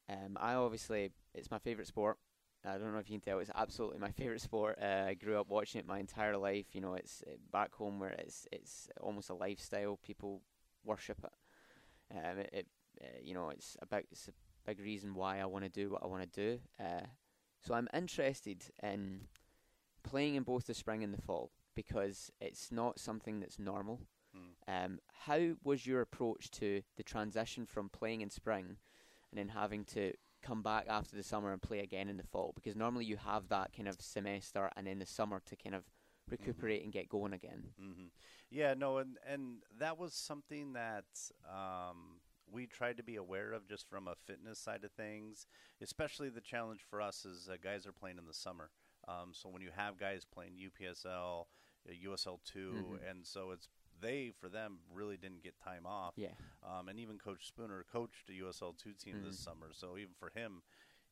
Um, 0.08 0.36
I 0.40 0.54
obviously 0.54 1.12
it's 1.34 1.50
my 1.50 1.58
favorite 1.58 1.86
sport. 1.88 2.18
I 2.64 2.78
don't 2.78 2.92
know 2.92 2.98
if 2.98 3.08
you 3.10 3.18
can 3.18 3.30
tell. 3.30 3.38
It's 3.40 3.50
absolutely 3.54 3.98
my 3.98 4.10
favorite 4.20 4.40
sport. 4.40 4.78
Uh, 4.82 5.04
I 5.08 5.14
grew 5.14 5.38
up 5.40 5.48
watching 5.48 5.80
it 5.80 5.86
my 5.86 5.98
entire 6.00 6.36
life. 6.36 6.74
You 6.74 6.80
know, 6.80 6.94
it's 6.94 7.22
uh, 7.26 7.36
back 7.52 7.74
home 7.74 8.00
where 8.00 8.10
it's 8.10 8.46
it's 8.52 8.88
almost 9.00 9.30
a 9.30 9.34
lifestyle. 9.34 9.98
People 10.02 10.42
worship 10.84 11.18
it. 11.24 11.32
Um, 12.16 12.38
it, 12.38 12.50
it 12.52 12.66
uh, 13.00 13.18
you 13.22 13.34
know, 13.34 13.50
it's 13.50 13.76
about 13.80 14.04
it's 14.10 14.28
a 14.28 14.32
big 14.66 14.80
reason 14.80 15.14
why 15.14 15.40
I 15.40 15.46
want 15.46 15.64
to 15.64 15.70
do 15.70 15.90
what 15.90 16.02
I 16.02 16.06
want 16.06 16.22
to 16.32 16.40
do. 16.40 16.60
Uh, 16.78 17.06
so 17.60 17.74
I'm 17.74 17.88
interested 17.94 18.64
in 18.82 19.22
playing 20.02 20.34
in 20.34 20.42
both 20.42 20.66
the 20.66 20.74
spring 20.74 21.04
and 21.04 21.12
the 21.12 21.20
fall 21.22 21.50
because 21.74 22.30
it's 22.40 22.70
not 22.72 22.98
something 22.98 23.40
that's 23.40 23.58
normal. 23.58 24.00
Hmm. 24.34 24.72
Um, 24.72 24.98
how 25.26 25.54
was 25.64 25.86
your 25.86 26.00
approach 26.00 26.50
to 26.52 26.82
the 26.96 27.02
transition 27.02 27.66
from 27.66 27.88
playing 27.88 28.20
in 28.20 28.30
spring 28.30 28.76
and 29.30 29.38
then 29.38 29.48
having 29.48 29.84
to 29.86 30.12
come 30.42 30.62
back 30.62 30.86
after 30.88 31.16
the 31.16 31.22
summer 31.22 31.52
and 31.52 31.60
play 31.60 31.80
again 31.80 32.08
in 32.08 32.16
the 32.16 32.22
fall? 32.22 32.52
Because 32.54 32.76
normally 32.76 33.04
you 33.04 33.16
have 33.16 33.48
that 33.48 33.72
kind 33.76 33.88
of 33.88 34.00
semester 34.00 34.70
and 34.76 34.86
then 34.86 34.98
the 34.98 35.06
summer 35.06 35.42
to 35.46 35.56
kind 35.56 35.74
of 35.74 35.84
recuperate 36.30 36.82
and 36.84 36.92
get 36.92 37.08
going 37.08 37.32
again. 37.32 37.64
hmm 37.78 38.06
Yeah, 38.50 38.74
no, 38.74 38.98
and 38.98 39.18
and 39.26 39.62
that 39.78 39.98
was 39.98 40.14
something 40.14 40.74
that 40.74 41.06
um, 41.48 42.19
we 42.52 42.66
tried 42.66 42.96
to 42.96 43.02
be 43.02 43.16
aware 43.16 43.52
of 43.52 43.66
just 43.68 43.88
from 43.88 44.08
a 44.08 44.14
fitness 44.26 44.58
side 44.58 44.84
of 44.84 44.92
things. 44.92 45.46
Especially 45.80 46.28
the 46.28 46.40
challenge 46.40 46.80
for 46.88 47.00
us 47.00 47.24
is 47.24 47.48
uh, 47.48 47.56
guys 47.62 47.86
are 47.86 47.92
playing 47.92 48.18
in 48.18 48.26
the 48.26 48.34
summer. 48.34 48.70
Um, 49.08 49.30
so 49.32 49.48
when 49.48 49.62
you 49.62 49.70
have 49.74 49.98
guys 49.98 50.24
playing 50.24 50.52
UPSL, 50.58 51.46
uh, 51.88 51.92
USL 52.10 52.40
2 52.44 52.98
Mhm. 53.00 53.10
and 53.10 53.26
so 53.26 53.50
it's 53.52 53.68
they 54.00 54.30
for 54.40 54.48
them 54.48 54.78
really 54.92 55.16
didn't 55.16 55.42
get 55.42 55.58
time 55.58 55.86
off. 55.86 56.14
Yeah. 56.16 56.34
Um, 56.62 56.88
and 56.88 56.98
even 56.98 57.18
Coach 57.18 57.46
Spooner 57.46 57.84
coached 57.90 58.28
a 58.28 58.32
USL 58.34 58.72
two 58.76 58.92
team 58.94 59.22
this 59.22 59.36
Mhm. 59.36 59.44
summer, 59.44 59.72
so 59.72 59.96
even 59.96 60.14
for 60.14 60.30
him, 60.30 60.62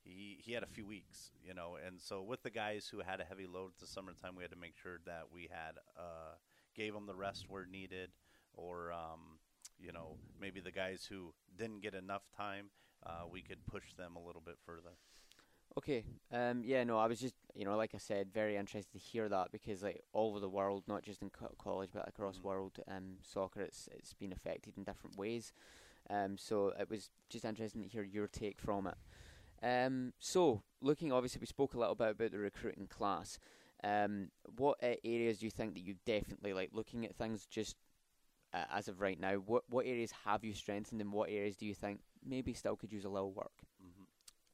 he 0.04 0.38
he 0.42 0.52
had 0.52 0.62
a 0.62 0.66
few 0.66 0.86
weeks, 0.86 1.32
you 1.42 1.54
know. 1.54 1.76
And 1.76 2.00
so 2.00 2.22
with 2.22 2.42
the 2.42 2.50
guys 2.50 2.88
who 2.88 3.00
had 3.00 3.20
a 3.20 3.24
heavy 3.24 3.46
load 3.46 3.72
at 3.74 3.78
the 3.78 3.86
summertime, 3.86 4.34
we 4.36 4.42
had 4.44 4.50
to 4.52 4.56
make 4.58 4.76
sure 4.76 4.98
that 5.06 5.30
we 5.32 5.48
had 5.50 5.78
uh, 5.98 6.36
gave 6.74 6.92
them 6.94 7.06
the 7.06 7.14
rest 7.16 7.48
where 7.48 7.64
needed, 7.66 8.10
or 8.54 8.92
um, 8.92 9.37
you 9.80 9.92
know 9.92 10.16
maybe 10.40 10.60
the 10.60 10.72
guys 10.72 11.06
who 11.08 11.32
didn't 11.56 11.80
get 11.82 11.94
enough 11.94 12.22
time, 12.36 12.70
uh, 13.06 13.26
we 13.30 13.42
could 13.42 13.64
push 13.66 13.94
them 13.96 14.16
a 14.16 14.24
little 14.26 14.42
bit 14.44 14.56
further. 14.64 14.92
Okay. 15.78 16.04
Um, 16.32 16.62
yeah, 16.64 16.82
no, 16.84 16.98
I 16.98 17.06
was 17.06 17.20
just, 17.20 17.34
you 17.54 17.64
know, 17.64 17.76
like 17.76 17.94
I 17.94 17.98
said, 17.98 18.32
very 18.32 18.56
interested 18.56 18.92
to 18.92 18.98
hear 18.98 19.28
that 19.28 19.52
because, 19.52 19.82
like, 19.82 20.02
all 20.12 20.30
over 20.30 20.40
the 20.40 20.48
world, 20.48 20.84
not 20.88 21.02
just 21.02 21.22
in 21.22 21.30
co- 21.30 21.54
college 21.58 21.90
but 21.94 22.08
across 22.08 22.40
Mhm. 22.40 22.42
world, 22.42 22.78
um, 22.88 23.16
soccer, 23.22 23.60
it's 23.62 23.88
it's 23.92 24.12
been 24.14 24.32
affected 24.32 24.74
in 24.76 24.84
different 24.84 25.16
ways. 25.16 25.52
Um, 26.10 26.38
so 26.38 26.72
it 26.78 26.90
was 26.90 27.10
just 27.30 27.44
interesting 27.44 27.82
to 27.82 27.88
hear 27.88 28.02
your 28.04 28.28
take 28.28 28.60
from 28.60 28.86
it. 28.88 28.96
Um, 29.62 30.12
so 30.18 30.62
looking, 30.82 31.12
obviously, 31.12 31.40
we 31.40 31.46
spoke 31.46 31.74
a 31.74 31.78
little 31.78 31.94
bit 31.94 32.10
about 32.10 32.32
the 32.32 32.38
recruiting 32.38 32.86
class. 32.88 33.38
Um, 33.84 34.30
what 34.56 34.78
uh, 34.82 34.94
areas 35.04 35.38
do 35.38 35.46
you 35.46 35.50
think 35.50 35.74
that 35.74 35.82
you 35.82 35.96
definitely 36.06 36.52
like 36.54 36.70
looking 36.72 37.04
at 37.06 37.16
things 37.16 37.46
just 37.46 37.76
uh, 38.54 38.64
as 38.72 38.88
of 38.88 39.00
right 39.00 39.18
now? 39.18 39.34
What 39.34 39.64
what 39.68 39.86
areas 39.86 40.12
have 40.24 40.44
you 40.44 40.54
strengthened, 40.54 41.00
and 41.00 41.12
what 41.12 41.30
areas 41.30 41.56
do 41.56 41.66
you 41.66 41.74
think 41.74 42.00
maybe 42.24 42.52
still 42.54 42.76
could 42.76 42.92
use 42.92 43.04
a 43.04 43.08
little 43.10 43.32
work? 43.32 43.52
hmm 43.80 44.04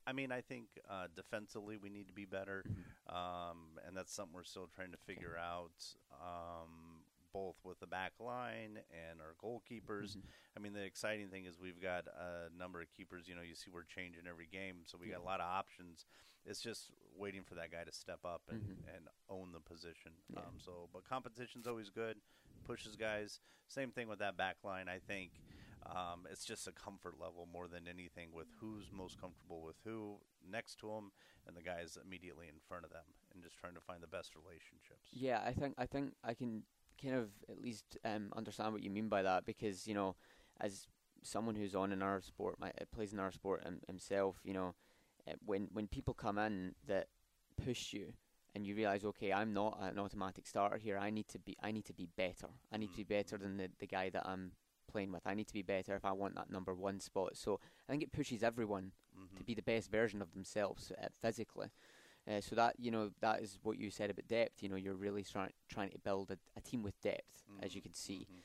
I 0.07 0.13
mean, 0.13 0.31
I 0.33 0.43
think 0.43 0.67
uh, 0.91 1.07
defensively 1.17 1.79
we 1.79 1.89
need 1.89 2.09
to 2.09 2.13
be 2.13 2.27
better, 2.27 2.63
Mm-hmm. 2.69 3.17
um, 3.17 3.79
and 3.87 3.97
that's 3.97 4.13
something 4.13 4.35
we're 4.35 4.45
still 4.45 4.69
trying 4.75 4.91
to 4.93 4.99
figure 4.99 5.37
out. 5.39 5.73
Um, 6.13 7.03
both 7.33 7.57
with 7.65 7.81
the 7.81 7.87
back 7.89 8.13
line 8.21 8.79
and 8.95 9.19
our 9.21 9.35
goalkeepers. 9.43 10.15
Mhm. 10.17 10.23
I 10.57 10.61
mean, 10.61 10.73
the 10.73 10.85
exciting 10.85 11.31
thing 11.31 11.47
is 11.47 11.59
we've 11.59 11.83
got 11.83 12.07
a 12.07 12.49
number 12.57 12.81
of 12.81 12.87
keepers. 12.97 13.27
You 13.27 13.35
know, 13.35 13.43
you 13.43 13.57
see 13.57 13.71
we're 13.75 13.83
changing 13.83 14.29
every 14.29 14.47
game, 14.47 14.85
so 14.85 14.97
we 14.97 15.09
Yeah. 15.09 15.15
got 15.15 15.23
a 15.23 15.25
lot 15.25 15.41
of 15.41 15.47
options. 15.47 16.07
It's 16.47 16.61
just 16.61 16.93
waiting 17.17 17.43
for 17.43 17.57
that 17.57 17.73
guy 17.73 17.83
to 17.83 17.91
step 17.91 18.25
up 18.25 18.43
and, 18.49 18.61
Mhm. 18.61 18.95
and 18.95 19.09
own 19.29 19.51
the 19.51 19.59
position. 19.59 20.13
Yeah. 20.29 20.47
Um, 20.47 20.61
so, 20.61 20.89
but 20.93 21.03
competition's 21.03 21.67
always 21.67 21.91
good, 21.91 22.21
pushes 22.65 22.97
guys. 22.97 23.41
Same 23.69 23.91
thing 23.91 24.09
with 24.09 24.19
that 24.19 24.37
back 24.37 24.57
line. 24.65 24.89
I 24.89 24.99
think 24.99 25.31
um, 25.87 26.27
it's 26.31 26.45
just 26.45 26.67
a 26.67 26.73
comfort 26.73 27.15
level 27.21 27.49
more 27.53 27.69
than 27.69 27.87
anything 27.89 28.29
with 28.33 28.47
who's 28.61 28.91
most 28.93 29.21
comfortable 29.21 29.63
with 29.63 29.77
who 29.85 30.17
next 30.51 30.79
to 30.81 30.89
them 30.89 31.13
and 31.47 31.57
the 31.57 31.63
guys 31.63 31.99
immediately 32.05 32.47
in 32.49 32.55
front 32.69 32.85
of 32.85 32.91
them, 32.91 33.05
and 33.33 33.43
just 33.43 33.59
trying 33.59 33.75
to 33.75 33.81
find 33.81 34.03
the 34.03 34.07
best 34.07 34.33
relationships. 34.35 35.11
Yeah, 35.13 35.41
I 35.45 35.53
think 35.53 35.75
I 35.79 35.87
think 35.87 36.13
I 36.25 36.35
can 36.35 36.63
kind 37.03 37.15
of 37.15 37.29
at 37.51 37.61
least 37.61 37.99
um, 38.05 38.33
understand 38.37 38.73
what 38.73 38.83
you 38.83 38.91
mean 38.91 39.09
by 39.09 39.23
that 39.23 39.45
because 39.45 39.87
you 39.87 39.95
know, 39.95 40.17
as 40.61 40.87
someone 41.23 41.55
who's 41.55 41.75
on 41.75 41.93
in 41.93 42.03
our 42.03 42.21
sport, 42.21 42.57
my, 42.59 42.69
uh, 42.69 42.85
plays 42.95 43.13
in 43.13 43.19
our 43.19 43.33
sport 43.33 43.63
um, 43.67 43.79
himself, 43.87 44.37
you 44.45 44.55
know, 44.55 44.75
uh, 45.29 45.33
when 45.45 45.69
when 45.73 45.87
people 45.87 46.15
come 46.15 46.39
in 46.39 46.75
that 46.87 47.09
push 47.63 47.93
you 47.93 48.15
and 48.55 48.67
you 48.67 48.75
realize, 48.75 49.05
okay, 49.05 49.33
I'm 49.33 49.53
not 49.53 49.79
an 49.81 49.99
automatic 49.99 50.47
starter 50.47 50.79
here. 50.79 50.99
I 50.99 51.11
need 51.11 51.29
to 51.29 51.39
be 51.39 51.57
I 51.63 51.73
need 51.73 51.85
to 51.87 51.95
be 51.95 52.07
better. 52.17 52.49
I 52.73 52.77
need 52.79 52.93
to 52.93 52.99
be 52.99 53.05
better 53.05 53.39
than 53.39 53.57
the 53.57 53.71
the 53.79 53.87
guy 53.87 54.11
that 54.11 54.27
I'm 54.27 54.53
playing 54.91 55.13
with. 55.13 55.23
I 55.27 55.35
need 55.35 55.49
to 55.49 55.55
be 55.55 55.63
better 55.63 55.95
if 55.97 56.05
I 56.05 56.13
want 56.13 56.35
that 56.37 56.51
number 56.51 56.75
one 56.75 57.01
spot. 57.01 57.37
So 57.37 57.61
I 57.89 57.93
think 57.93 58.03
it 58.03 58.13
pushes 58.13 58.43
everyone 58.43 58.93
hmm 59.15 59.39
to 59.39 59.45
be 59.45 59.55
the 59.55 59.63
best 59.63 59.91
version 59.91 60.23
of 60.23 60.33
themselves 60.33 60.93
uh, 61.03 61.09
physically. 61.21 61.69
Uh, 62.29 62.41
so 62.41 62.55
that 62.57 62.75
you 62.79 62.91
know 62.91 63.11
that 63.21 63.43
is 63.43 63.59
what 63.63 63.79
you 63.79 63.91
said 63.91 64.11
about 64.11 64.29
depth. 64.29 64.63
You 64.63 64.69
know, 64.69 64.77
you're 64.77 64.95
really 64.95 65.25
trying 65.25 65.53
trying 65.69 65.91
to 65.91 65.99
build 65.99 66.31
a, 66.31 66.39
a 66.57 66.61
team 66.61 66.83
with 66.83 67.01
depth, 67.01 67.45
as 67.61 67.75
you 67.75 67.83
can 67.83 67.93
see. 67.95 68.27
Mhm. 68.29 68.43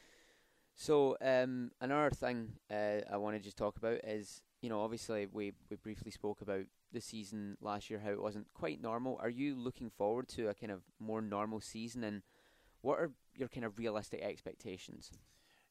So 0.75 1.17
um, 1.21 1.71
another 1.81 2.09
thing 2.11 2.53
uh, 2.71 3.01
I 3.11 3.17
want 3.17 3.35
to 3.35 3.41
just 3.43 3.57
talk 3.57 3.77
about 3.77 3.99
is 4.03 4.43
you 4.61 4.69
know 4.69 4.81
obviously 4.81 5.27
we 5.31 5.53
we 5.69 5.77
briefly 5.77 6.11
spoke 6.11 6.41
about 6.41 6.65
the 6.91 7.01
season 7.01 7.57
last 7.61 7.89
year 7.89 7.99
how 7.99 8.11
it 8.11 8.21
wasn't 8.21 8.53
quite 8.53 8.81
normal. 8.81 9.17
Are 9.21 9.29
you 9.29 9.55
looking 9.55 9.89
forward 9.89 10.27
to 10.29 10.49
a 10.49 10.53
kind 10.53 10.71
of 10.71 10.81
more 10.99 11.21
normal 11.21 11.61
season 11.61 12.03
and 12.03 12.21
what 12.81 12.99
are 12.99 13.11
your 13.35 13.49
kind 13.49 13.65
of 13.65 13.77
realistic 13.77 14.21
expectations? 14.21 15.11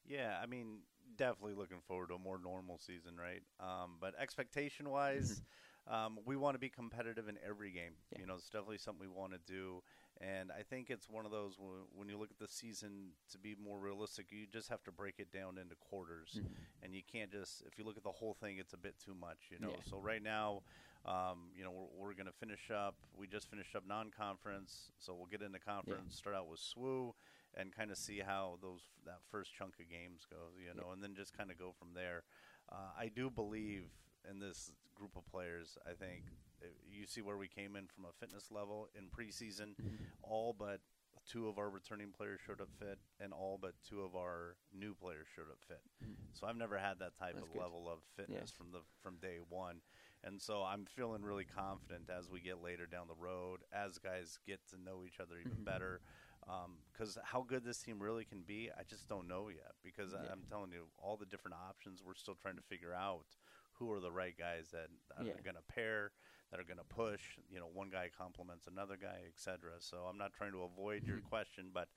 Yeah, 0.07 0.39
I 0.43 0.47
mean, 0.47 0.81
definitely 1.17 1.55
looking 1.55 1.81
forward 1.87 2.09
to 2.09 2.15
a 2.15 2.19
more 2.19 2.39
normal 2.39 2.79
season, 2.79 3.17
right? 3.17 3.43
Um, 3.61 3.97
but 4.01 4.15
expectation 4.19 4.89
wise, 4.89 5.43
um, 5.87 6.19
we 6.25 6.37
want 6.37 6.55
to 6.55 6.59
be 6.59 6.69
competitive 6.69 7.29
in 7.29 7.39
every 7.47 7.71
game. 7.71 7.93
Yeah. 8.13 8.21
You 8.21 8.27
know, 8.27 8.35
it's 8.35 8.49
definitely 8.49 8.79
something 8.79 9.07
we 9.07 9.15
want 9.15 9.33
to 9.33 9.53
do. 9.53 9.83
And 10.21 10.51
I 10.51 10.63
think 10.63 10.91
it's 10.91 11.09
one 11.09 11.25
of 11.25 11.31
those 11.31 11.55
when, 11.59 11.85
when 11.95 12.09
you 12.09 12.19
look 12.19 12.31
at 12.31 12.39
the 12.39 12.49
season 12.49 13.11
to 13.31 13.39
be 13.39 13.55
more 13.63 13.79
realistic, 13.79 14.27
you 14.31 14.47
just 14.51 14.69
have 14.69 14.83
to 14.85 14.93
break 14.93 15.15
it 15.19 15.31
down 15.33 15.59
into 15.59 15.77
quarters. 15.77 16.41
Mhm. 16.41 16.49
And 16.83 16.95
you 16.95 17.03
can't 17.03 17.31
just, 17.31 17.63
if 17.63 17.79
you 17.79 17.85
look 17.85 17.97
at 17.97 18.03
the 18.03 18.11
whole 18.11 18.35
thing, 18.35 18.59
it's 18.59 18.73
a 18.73 18.77
bit 18.77 18.99
too 18.99 19.15
much, 19.15 19.39
you 19.51 19.59
know. 19.61 19.71
Yeah. 19.71 19.83
So 19.91 19.99
right 19.99 20.23
now, 20.23 20.63
um, 21.05 21.51
you 21.57 21.63
know, 21.63 21.71
we're, 21.71 22.09
we're 22.09 22.15
going 22.15 22.27
to 22.27 22.33
finish 22.33 22.71
up. 22.71 22.97
We 23.17 23.29
just 23.29 23.49
finished 23.49 23.77
up 23.77 23.85
non-conference, 23.87 24.91
so 24.99 25.15
we'll 25.15 25.27
get 25.27 25.43
into 25.43 25.61
conference. 25.61 26.17
Start 26.17 26.35
out 26.35 26.49
with 26.49 26.61
SWU, 26.61 27.15
and 27.55 27.73
kind 27.73 27.91
of 27.93 27.97
see 27.97 28.19
how 28.19 28.59
those 28.61 28.81
that 29.05 29.21
first 29.31 29.55
chunk 29.55 29.75
of 29.81 29.89
games 29.89 30.27
goes, 30.29 30.55
you 30.59 30.75
know, 30.75 30.91
and 30.91 31.03
then 31.03 31.15
just 31.15 31.37
kind 31.37 31.51
of 31.51 31.59
go 31.59 31.73
from 31.79 31.89
there. 31.95 32.25
Uh, 32.71 32.91
I 32.99 33.09
do 33.09 33.31
believe 33.31 33.85
in 34.29 34.39
this 34.39 34.73
group 34.95 35.17
of 35.17 35.27
players. 35.27 35.77
I 35.87 35.93
think 35.95 36.25
uh, 36.63 36.67
you 36.91 37.07
see 37.07 37.23
where 37.23 37.37
we 37.37 37.49
came 37.49 37.77
in 37.77 37.87
from 37.87 38.05
a 38.05 38.13
fitness 38.19 38.51
level 38.51 38.89
in 38.97 39.05
preseason. 39.09 39.75
All 40.23 40.53
but 40.59 40.81
two 41.31 41.49
of 41.49 41.59
our 41.59 41.69
returning 41.71 42.11
players 42.17 42.41
showed 42.47 42.61
up 42.61 42.71
fit, 42.79 42.99
and 43.21 43.33
all 43.33 43.59
but 43.61 43.75
two 43.89 44.03
of 44.03 44.15
our 44.17 44.57
new 44.73 44.95
players 44.95 45.27
showed 45.35 45.51
up 45.51 45.59
fit. 45.67 45.83
So 46.33 46.47
I've 46.47 46.57
never 46.57 46.79
had 46.79 46.99
that 47.01 47.17
type 47.19 47.35
That's 47.35 47.47
of 47.47 47.53
good. 47.53 47.61
level 47.61 47.89
of 47.89 47.99
fitness 48.17 48.51
from 48.51 48.71
the 48.73 48.81
from 49.03 49.17
day 49.17 49.39
one, 49.49 49.81
and 50.25 50.41
so 50.41 50.63
I'm 50.63 50.85
feeling 50.87 51.23
really 51.23 51.45
confident 51.45 52.09
as 52.11 52.31
we 52.31 52.41
get 52.41 52.63
later 52.63 52.87
down 52.87 53.09
the 53.09 53.15
road, 53.15 53.61
as 53.73 53.99
guys 53.99 54.39
get 54.47 54.61
to 54.71 54.81
know 54.81 55.05
each 55.05 55.21
other 55.21 55.39
even 55.39 55.63
Mhm. 55.63 55.65
better. 55.65 56.01
Because 56.93 57.19
how 57.25 57.43
good 57.43 57.63
this 57.65 57.83
team 57.83 57.99
really 58.03 58.25
can 58.25 58.43
be, 58.43 58.71
I 58.71 58.83
just 58.85 59.07
don't 59.07 59.29
know 59.29 59.49
yet. 59.49 59.75
Because 59.83 60.13
Yeah. 60.15 60.33
I'm 60.33 60.43
telling 60.49 60.73
you, 60.73 60.89
all 60.97 61.17
the 61.19 61.27
different 61.27 61.57
options, 61.57 62.03
we're 62.03 62.15
still 62.15 62.37
trying 62.37 62.57
to 62.57 62.63
figure 62.63 62.95
out 62.95 63.27
who 63.79 63.91
are 63.93 64.01
the 64.01 64.11
right 64.13 64.37
guys 64.39 64.71
that, 64.73 64.89
that 65.09 65.27
Yeah. 65.27 65.35
are 65.35 65.43
going 65.43 65.57
to 65.57 65.73
pair, 65.75 66.13
that 66.51 66.61
are 66.61 66.65
going 66.65 66.79
to 66.79 66.85
push. 66.95 67.23
You 67.51 67.61
know, 67.61 67.69
one 67.73 67.91
guy 67.91 68.11
complements 68.17 68.67
another 68.67 68.97
guy, 69.01 69.23
etc. 69.29 69.73
So 69.81 69.99
I'm 70.09 70.19
not 70.19 70.33
trying 70.33 70.53
to 70.53 70.63
avoid 70.63 71.07
your 71.07 71.19
Mhm. 71.19 71.23
question, 71.23 71.71
but 71.73 71.89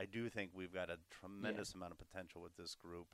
I 0.00 0.06
do 0.06 0.30
think 0.30 0.52
we've 0.54 0.72
got 0.72 0.88
a 0.88 0.96
tremendous 1.20 1.74
amount 1.74 1.92
of 1.92 1.98
potential 1.98 2.40
with 2.40 2.56
this 2.56 2.74
group. 2.74 3.06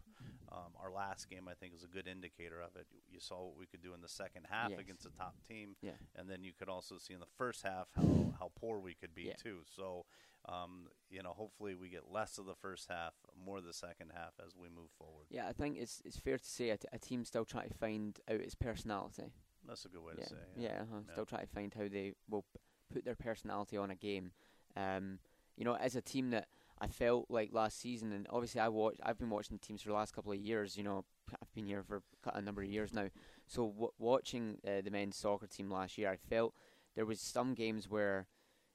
Um, 0.53 0.71
our 0.81 0.93
last 0.93 1.29
game, 1.29 1.49
I 1.51 1.55
think, 1.55 1.75
is 1.75 1.83
a 1.83 1.89
good 1.89 2.07
indicator 2.07 2.61
of 2.61 2.77
it. 2.77 2.87
You 3.11 3.19
saw 3.19 3.45
what 3.45 3.59
we 3.59 3.67
could 3.67 3.83
do 3.83 3.93
in 3.93 4.01
the 4.03 4.09
second 4.09 4.47
half 4.49 4.71
Yes. 4.71 4.79
against 4.79 5.05
a 5.05 5.11
top 5.11 5.35
team, 5.49 5.75
Yeah. 5.83 5.97
and 6.15 6.31
then 6.31 6.45
you 6.45 6.53
could 6.53 6.69
also 6.69 6.97
see 6.99 7.13
in 7.13 7.19
the 7.19 7.27
first 7.37 7.63
half 7.63 7.89
how, 7.97 8.35
how 8.39 8.53
poor 8.55 8.79
we 8.79 8.95
could 8.95 9.15
be 9.17 9.25
Yeah. 9.25 9.35
too. 9.35 9.63
So, 9.65 10.07
um, 10.49 10.89
you 11.11 11.23
know, 11.25 11.33
hopefully 11.33 11.75
we 11.75 11.89
get 11.89 12.09
less 12.13 12.39
of 12.39 12.47
the 12.47 12.55
first 12.55 12.89
half, 12.89 13.15
more 13.37 13.59
of 13.59 13.65
the 13.65 13.73
second 13.75 14.13
half 14.15 14.35
as 14.47 14.55
we 14.55 14.69
move 14.69 14.91
forward. 14.97 15.27
Yeah, 15.29 15.49
I 15.49 15.53
think 15.53 15.77
it's 15.79 16.01
it's 16.05 16.21
fair 16.21 16.39
to 16.39 16.45
say 16.45 16.71
a, 16.71 16.77
t- 16.77 16.87
a 16.93 16.99
team 17.01 17.25
still 17.25 17.45
trying 17.45 17.69
to 17.71 17.75
find 17.75 18.21
out 18.31 18.41
its 18.41 18.55
personality. 18.55 19.33
That's 19.67 19.85
a 19.85 19.89
good 19.89 20.03
way 20.05 20.13
yeah, 20.17 20.23
to 20.25 20.31
say. 20.31 20.37
it, 20.37 20.49
yeah, 20.61 20.83
uh-huh. 20.83 21.01
Yeah. 21.05 21.13
still 21.13 21.27
trying 21.27 21.47
to 21.49 21.53
find 21.53 21.75
how 21.75 21.89
they 21.89 22.15
will 22.31 22.43
p- 22.55 22.61
put 22.95 23.05
their 23.05 23.17
personality 23.17 23.77
on 23.77 23.91
a 23.91 23.97
game. 23.97 24.31
Um, 24.77 25.19
you 25.57 25.65
know, 25.65 25.75
as 25.75 25.97
a 25.97 26.03
team 26.03 26.31
that 26.31 26.47
I 26.79 26.89
felt 26.89 27.27
like 27.31 27.53
last 27.53 27.81
season, 27.81 28.13
and 28.13 28.27
obviously 28.31 28.61
I 28.61 28.69
watch, 28.69 28.97
I've 29.03 29.19
been 29.19 29.31
watching 29.31 29.59
teams 29.59 29.83
for 29.83 29.89
the 29.89 29.95
last 29.95 30.15
couple 30.15 30.33
of 30.33 30.39
years. 30.39 30.77
You 30.77 30.85
know, 30.85 31.05
I've 31.41 31.53
been 31.55 31.67
here 31.67 31.83
for 31.83 32.03
a 32.33 32.43
number 32.43 32.63
of 32.63 32.69
years 32.69 32.93
now. 32.93 33.09
So 33.47 33.69
w- 33.69 33.93
watching 33.99 34.59
uh, 34.67 34.83
the 34.83 34.91
men's 34.91 35.17
soccer 35.17 35.47
team 35.47 35.71
last 35.71 35.97
year, 35.97 36.11
I 36.11 36.17
felt 36.17 36.55
there 36.95 37.07
was 37.07 37.21
some 37.21 37.55
games 37.55 37.89
where, 37.89 38.27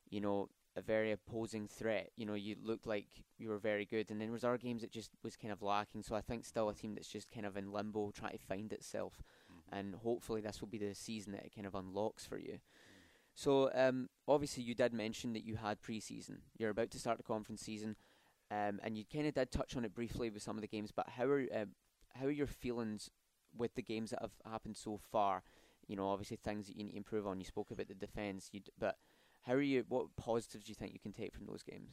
you 0.10 0.22
know, 0.22 0.50
a 0.76 0.82
very 0.82 1.12
opposing 1.12 1.68
threat. 1.68 2.10
You 2.16 2.26
know, 2.26 2.34
you 2.34 2.56
looked 2.64 2.88
like 2.88 3.08
you 3.38 3.50
were 3.50 3.58
very 3.60 3.86
good, 3.86 4.10
and 4.10 4.20
then 4.20 4.28
there 4.30 4.34
was 4.34 4.44
other 4.44 4.58
games 4.58 4.82
that 4.82 4.92
just 4.92 5.12
was 5.24 5.36
kind 5.36 5.52
of 5.52 5.62
lacking. 5.62 6.04
So 6.04 6.16
I 6.16 6.22
think 6.22 6.46
still 6.46 6.70
a 6.70 6.74
team 6.74 6.96
that's 6.96 7.10
just 7.10 7.30
kind 7.32 7.46
of 7.46 7.58
in 7.58 7.72
limbo, 7.72 8.12
trying 8.12 8.38
to 8.38 8.38
find 8.40 8.72
itself 8.74 9.22
Mhm. 9.52 9.62
and 9.72 9.96
hopefully 9.96 10.42
this 10.42 10.62
will 10.62 10.68
be 10.68 10.78
the 10.78 10.94
season 10.96 11.34
that 11.34 11.46
it 11.46 11.54
kind 11.56 11.68
of 11.68 11.76
unlocks 11.76 12.26
for 12.26 12.38
you. 12.38 12.60
So 13.34 13.72
um, 13.74 14.10
obviously 14.28 14.64
you 14.64 14.76
did 14.76 14.94
mention 14.94 15.34
that 15.34 15.46
you 15.46 15.56
had 15.56 15.82
pre-season. 15.82 16.42
You're 16.58 16.70
about 16.70 16.92
to 16.92 17.00
start 17.00 17.18
the 17.18 17.24
conference 17.24 17.62
season, 17.62 17.96
um, 18.52 18.80
and 18.84 18.98
you 18.98 19.06
kind 19.12 19.28
of 19.28 19.34
did 19.34 19.52
touch 19.52 19.76
on 19.76 19.86
it 19.86 19.94
briefly 19.94 20.30
with 20.30 20.44
some 20.44 20.58
of 20.58 20.62
the 20.62 20.68
games. 20.68 20.92
But 20.92 21.10
how 21.10 21.26
are 21.26 21.46
um, 21.54 21.70
how 22.20 22.26
are 22.26 22.32
your 22.32 22.48
feelings 22.48 23.10
with 23.58 23.76
the 23.76 23.82
games 23.82 24.12
that 24.12 24.22
have 24.22 24.32
happened 24.50 24.78
so 24.78 25.00
far? 25.12 25.44
You 25.88 25.96
know, 25.96 26.10
obviously 26.10 26.38
things 26.38 26.68
that 26.68 26.76
you 26.78 26.84
need 26.84 26.92
to 26.92 26.98
improve 26.98 27.26
on. 27.26 27.40
You 27.40 27.46
spoke 27.46 27.72
about 27.72 27.88
the 27.88 27.94
defence, 27.96 28.50
you 28.52 28.60
d- 28.60 28.72
but 28.78 28.98
how 29.44 29.54
are 29.54 29.62
you? 29.62 29.86
What 29.88 30.16
positives 30.18 30.66
do 30.66 30.72
you 30.72 30.76
think 30.76 30.94
you 30.94 31.00
can 31.00 31.14
take 31.14 31.34
from 31.34 31.46
those 31.46 31.64
games? 31.64 31.90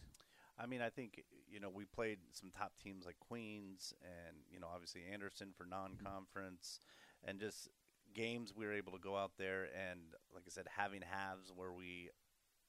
I 0.59 0.67
mean, 0.67 0.83
I 0.83 0.91
think 0.91 1.23
you 1.49 1.61
know 1.61 1.71
we 1.71 1.85
played 1.85 2.19
some 2.33 2.51
top 2.51 2.73
teams 2.83 3.07
like 3.07 3.19
Queens 3.21 3.95
and 4.03 4.37
you 4.51 4.59
know 4.61 4.69
obviously 4.73 5.03
Anderson 5.11 5.53
for 5.57 5.65
non-conference, 5.65 6.81
and 7.25 7.39
just 7.41 7.69
games 8.15 8.53
we 8.57 8.67
were 8.67 8.73
able 8.73 8.93
to 8.93 8.99
go 8.99 9.17
out 9.17 9.33
there 9.39 9.65
and 9.77 10.01
like 10.35 10.45
I 10.47 10.51
said, 10.51 10.67
having 10.77 11.03
halves 11.03 11.53
where 11.55 11.73
we 11.73 12.11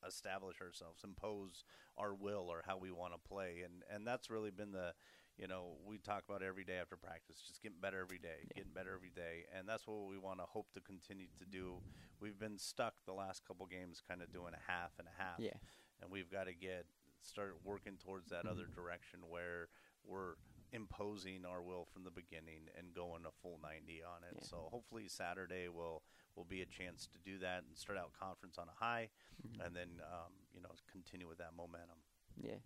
establish 0.08 0.62
ourselves, 0.62 1.03
impose 1.03 1.63
our 1.98 2.13
will 2.13 2.48
or 2.50 2.63
how 2.65 2.77
we 2.77 2.91
want 2.91 3.13
to 3.13 3.19
play, 3.19 3.62
and 3.65 3.84
and 3.93 4.05
that's 4.08 4.29
really 4.29 4.51
been 4.51 4.72
the 4.72 4.93
you 5.38 5.48
know 5.48 5.77
we 5.86 5.98
talk 5.98 6.24
about 6.27 6.41
every 6.43 6.63
day 6.63 6.77
after 6.81 6.96
practice, 6.98 7.38
just 7.48 7.62
getting 7.62 7.79
better 7.79 8.00
every 8.01 8.17
day, 8.19 8.48
Yeah. 8.55 8.55
getting 8.55 8.72
better 8.74 8.93
every 8.96 9.12
day, 9.15 9.46
and 9.58 9.67
that's 9.67 9.88
what 9.88 10.08
we 10.10 10.17
want 10.17 10.39
to 10.39 10.46
hope 10.46 10.72
to 10.74 10.81
continue 10.81 11.27
to 11.39 11.46
do. 11.46 11.81
We've 12.19 12.38
been 12.39 12.58
stuck 12.58 12.93
the 13.05 13.13
last 13.13 13.46
couple 13.46 13.65
games, 13.65 14.01
kind 14.08 14.22
of 14.22 14.31
doing 14.31 14.53
a 14.53 14.72
half 14.72 14.91
and 15.00 15.08
a 15.08 15.22
half 15.22 15.43
Yeah, 15.43 15.53
and 16.01 16.12
we've 16.12 16.29
got 16.31 16.46
to 16.46 16.53
get 16.53 16.86
start 17.22 17.55
working 17.63 17.98
towards 17.98 18.29
that 18.29 18.46
other 18.46 18.67
Mhm. 18.67 18.74
direction 18.74 19.19
where 19.29 19.67
we're 20.05 20.36
imposing 20.72 21.46
our 21.46 21.62
will 21.62 21.86
from 21.86 22.04
the 22.04 22.12
beginning 22.12 22.70
and 22.78 22.94
going 22.94 23.26
a 23.26 23.32
full 23.42 23.60
90 23.62 24.04
on 24.04 24.24
it. 24.24 24.36
Yeah. 24.38 24.44
So 24.48 24.68
hopefully 24.72 25.08
Saturday 25.08 25.68
will 25.68 26.04
will 26.36 26.46
be 26.46 26.62
a 26.62 26.66
chance 26.66 27.08
to 27.12 27.18
do 27.20 27.38
that 27.40 27.64
and 27.68 27.78
start 27.78 27.98
out 27.98 28.12
conference 28.18 28.58
on 28.58 28.68
a 28.70 28.84
high 28.84 29.10
Mhm. 29.46 29.66
and 29.66 29.76
then 29.76 29.90
um, 30.04 30.32
you 30.54 30.62
know 30.62 30.70
continue 30.92 31.28
with 31.28 31.38
that 31.40 31.54
momentum. 31.56 31.98
yeah. 32.42 32.60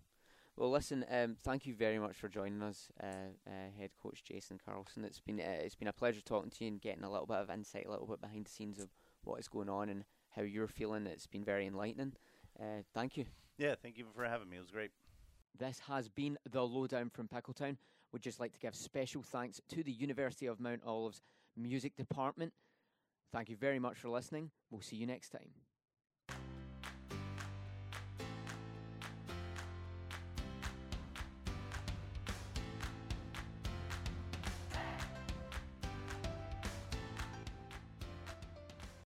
Well, 0.56 0.70
listen. 0.70 1.04
Um, 1.10 1.34
thank 1.42 1.66
you 1.66 1.74
very 1.74 1.98
much 1.98 2.14
for 2.16 2.28
joining 2.28 2.62
us, 2.62 2.88
uh, 3.02 3.06
uh, 3.44 3.70
head 3.76 3.90
coach 4.00 4.22
Jason 4.22 4.60
Carlson. 4.64 5.04
It's 5.04 5.18
been 5.18 5.40
uh, 5.40 5.58
it's 5.64 5.74
been 5.74 5.88
a 5.88 5.92
pleasure 5.92 6.20
talking 6.20 6.50
to 6.50 6.64
you 6.64 6.68
and 6.70 6.80
getting 6.80 7.02
a 7.02 7.10
little 7.10 7.26
bit 7.26 7.38
of 7.38 7.50
insight, 7.50 7.86
a 7.86 7.90
little 7.90 8.06
bit 8.06 8.20
behind 8.20 8.46
the 8.46 8.50
scenes 8.50 8.78
of 8.78 8.88
what 9.24 9.40
is 9.40 9.48
going 9.48 9.68
on 9.68 9.88
and 9.88 10.04
how 10.30 10.42
you're 10.42 10.68
feeling. 10.68 11.08
It's 11.08 11.26
been 11.26 11.42
very 11.44 11.66
enlightening. 11.66 12.14
Uh, 12.60 12.82
thank 12.92 13.16
you. 13.16 13.26
Yeah, 13.58 13.74
thank 13.74 13.98
you 13.98 14.06
for 14.14 14.24
having 14.24 14.48
me. 14.48 14.56
It 14.56 14.60
was 14.60 14.70
great. 14.70 14.92
This 15.58 15.80
has 15.88 16.08
been 16.08 16.36
the 16.50 16.62
lowdown 16.62 17.10
from 17.10 17.28
Pickletown. 17.28 17.76
We'd 18.12 18.22
just 18.22 18.40
like 18.40 18.52
to 18.52 18.58
give 18.58 18.74
special 18.74 19.22
thanks 19.22 19.60
to 19.70 19.82
the 19.82 19.92
University 19.92 20.46
of 20.46 20.60
Mount 20.60 20.82
Olive's 20.84 21.22
music 21.56 21.96
department. 21.96 22.52
Thank 23.32 23.48
you 23.48 23.56
very 23.56 23.78
much 23.78 23.98
for 23.98 24.08
listening. 24.08 24.50
We'll 24.70 24.80
see 24.80 24.96
you 24.96 25.06
next 25.06 25.30
time. 25.30 25.50